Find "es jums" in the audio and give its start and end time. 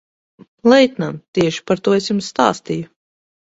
1.99-2.31